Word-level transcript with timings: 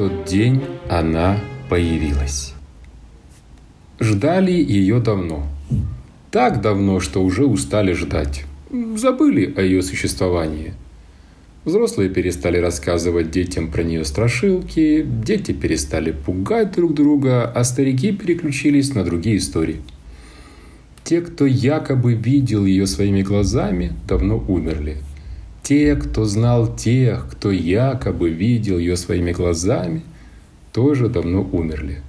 тот 0.00 0.24
день 0.24 0.62
она 0.88 1.38
появилась. 1.68 2.54
Ждали 3.98 4.52
ее 4.52 4.98
давно. 4.98 5.46
Так 6.30 6.62
давно, 6.62 7.00
что 7.00 7.22
уже 7.22 7.44
устали 7.44 7.92
ждать. 7.92 8.46
Забыли 8.96 9.52
о 9.54 9.60
ее 9.60 9.82
существовании. 9.82 10.72
Взрослые 11.66 12.08
перестали 12.08 12.56
рассказывать 12.56 13.30
детям 13.30 13.70
про 13.70 13.82
нее 13.82 14.06
страшилки, 14.06 15.06
дети 15.22 15.52
перестали 15.52 16.12
пугать 16.12 16.72
друг 16.72 16.94
друга, 16.94 17.44
а 17.44 17.62
старики 17.62 18.10
переключились 18.10 18.94
на 18.94 19.04
другие 19.04 19.36
истории. 19.36 19.82
Те, 21.04 21.20
кто 21.20 21.44
якобы 21.44 22.14
видел 22.14 22.64
ее 22.64 22.86
своими 22.86 23.20
глазами, 23.20 23.92
давно 24.08 24.42
умерли. 24.48 24.96
Те, 25.70 25.94
кто 25.94 26.24
знал 26.24 26.74
тех, 26.74 27.28
кто 27.30 27.52
якобы 27.52 28.30
видел 28.30 28.76
ее 28.76 28.96
своими 28.96 29.30
глазами, 29.30 30.02
тоже 30.72 31.08
давно 31.08 31.48
умерли. 31.52 32.00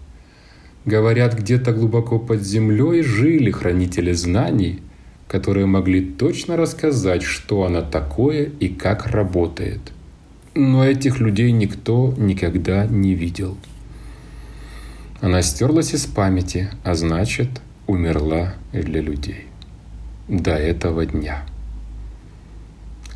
Говорят, 0.86 1.38
где-то 1.38 1.72
глубоко 1.72 2.18
под 2.18 2.42
землей 2.42 3.04
жили 3.04 3.52
хранители 3.52 4.14
знаний, 4.14 4.80
которые 5.28 5.68
могли 5.68 6.04
точно 6.04 6.58
рассказать, 6.58 7.22
что 7.22 7.64
она 7.66 7.84
такое 7.84 8.50
и 8.60 8.68
как 8.68 9.06
работает. 9.06 9.94
Но 10.56 10.84
этих 10.84 11.20
людей 11.20 11.52
никто 11.52 12.16
никогда 12.18 12.88
не 12.88 13.14
видел. 13.14 13.58
Она 15.20 15.44
стерлась 15.44 15.94
из 15.94 16.08
памяти, 16.08 16.72
а 16.84 16.96
значит, 16.96 17.62
умерла 17.86 18.56
для 18.74 19.02
людей. 19.02 19.46
До 20.28 20.56
этого 20.56 21.06
дня. 21.06 21.46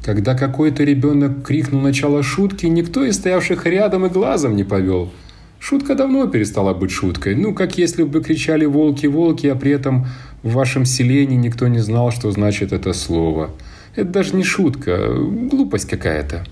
Когда 0.06 0.36
какой-то 0.36 0.84
ребенок 0.84 1.44
крикнул 1.44 1.82
начало 1.82 2.24
шутки, 2.24 2.68
никто 2.68 3.04
из 3.04 3.16
стоявших 3.16 3.66
рядом 3.66 4.06
и 4.06 4.10
глазом 4.10 4.56
не 4.56 4.64
повел– 4.64 5.12
Шутка 5.68 5.96
давно 5.96 6.28
перестала 6.28 6.76
быть 6.76 6.92
шуткой. 6.92 7.34
Ну, 7.34 7.52
как 7.52 7.76
если 7.80 8.04
бы 8.04 8.22
кричали 8.22 8.66
«волки, 8.66 9.08
волки», 9.08 9.48
а 9.48 9.56
при 9.56 9.72
этом 9.72 10.06
в 10.44 10.54
вашем 10.54 10.86
селении 10.86 11.38
никто 11.38 11.68
не 11.68 11.80
знал, 11.80 12.12
что 12.12 12.30
значит 12.30 12.72
это 12.72 12.94
слово. 12.94 13.50
Это 13.96 14.10
даже 14.10 14.36
не 14.36 14.44
шутка, 14.44 15.10
глупость 15.50 15.90
какая-то. 15.90 16.46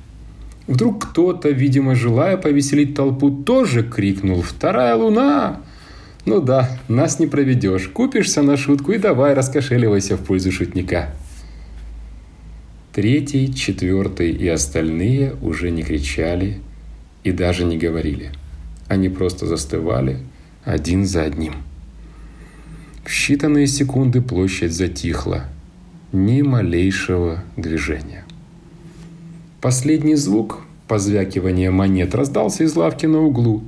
Вдруг 0.65 1.05
кто-то, 1.05 1.49
видимо, 1.49 1.93
желая 1.93 2.37
повеселить 2.37 2.95
толпу, 2.95 3.29
тоже 3.29 3.83
крикнул 3.83 4.41
«Вторая 4.41 4.95
луна!» 4.95 5.59
Ну 6.25 6.41
да, 6.41 6.69
нас 6.87 7.19
не 7.19 7.27
проведешь. 7.27 7.89
Купишься 7.89 8.41
на 8.41 8.57
шутку 8.57 8.93
и 8.93 8.97
давай 8.97 9.35
раскошеливайся 9.35 10.17
в 10.17 10.21
пользу 10.21 10.51
шутника. 10.51 11.09
Третий, 12.93 13.53
четвертый 13.53 14.31
и 14.31 14.47
остальные 14.47 15.35
уже 15.41 15.71
не 15.71 15.83
кричали 15.83 16.59
и 17.23 17.31
даже 17.31 17.65
не 17.65 17.77
говорили– 17.77 18.31
они 18.87 19.09
просто 19.09 19.45
застывали 19.47 20.19
один 20.63 21.05
за 21.05 21.23
одним. 21.23 21.53
В 23.03 23.09
считанные 23.09 23.65
секунды 23.65 24.21
площадь 24.21 24.71
затихла. 24.71 25.45
Ни 26.11 26.41
малейшего 26.41 27.43
движения. 27.57 28.23
Последний 29.61 30.15
звук, 30.15 30.61
позвякивание 30.87 31.71
монет, 31.71 32.13
раздался 32.13 32.65
из 32.65 32.75
лавки 32.75 33.07
на 33.07 33.19
углу. 33.19 33.63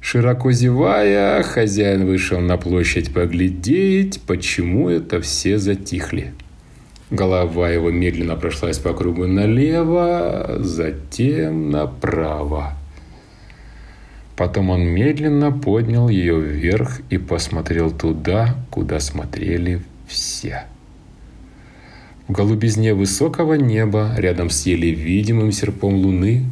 Широко 0.00 0.50
зевая, 0.50 1.42
хозяин 1.42 2.06
вышел 2.06 2.40
на 2.40 2.56
площадь 2.56 3.12
поглядеть, 3.12 4.20
почему 4.26 4.88
это 4.88 5.20
все 5.20 5.58
затихли. 5.58 6.32
Голова 7.10 7.68
его 7.68 7.90
медленно 7.90 8.36
прошлась 8.36 8.78
по 8.78 8.92
кругу 8.94 9.26
налево, 9.26 10.58
затем 10.60 11.70
направо. 11.70 12.74
Потом 14.36 14.70
он 14.70 14.82
медленно 14.82 15.50
поднял 15.50 16.08
ее 16.08 16.40
вверх 16.40 17.00
и 17.10 17.18
посмотрел 17.18 17.90
туда, 17.90 18.54
куда 18.70 19.00
смотрели 19.00 19.82
все. 20.06 20.64
В 22.28 22.32
голубизне 22.32 22.94
высокого 22.94 23.54
неба, 23.54 24.14
рядом 24.16 24.48
с 24.48 24.64
еле 24.64 24.92
видимым 24.92 25.50
серпом 25.50 25.96
луны, 25.96 26.44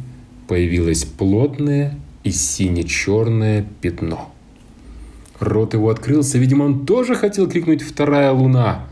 появилось 0.49 1.05
плотное 1.05 1.95
и 2.25 2.31
сине-черное 2.31 3.65
пятно. 3.79 4.29
Рот 5.39 5.73
его 5.73 5.89
открылся, 5.89 6.37
видимо, 6.37 6.65
он 6.65 6.85
тоже 6.85 7.15
хотел 7.15 7.49
крикнуть 7.49 7.81
«Вторая 7.81 8.33
луна!». 8.33 8.88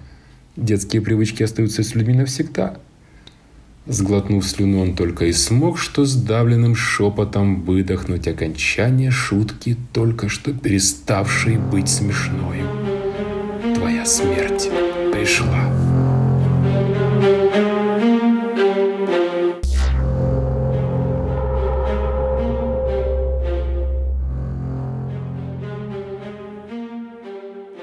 Детские 0.58 1.02
привычки 1.02 1.44
остаются 1.44 1.84
с 1.84 1.96
людьми 1.96 2.14
навсегда– 2.14 2.78
Сглотнув 3.90 4.46
слюну, 4.46 4.82
он 4.82 4.96
только 4.96 5.26
и 5.26 5.32
смог, 5.32 5.80
что 5.80 6.04
сдавленным 6.04 6.76
шепотом 6.76 7.62
выдохнуть 7.62 8.28
окончание 8.28 9.12
шутки, 9.12 9.78
только 9.94 10.28
что 10.28 10.52
переставшей 10.52 11.58
быть 11.58 11.88
смешною. 11.88 12.68
Твоя 13.76 14.06
смерть 14.06 14.70
пришла. 15.14 15.77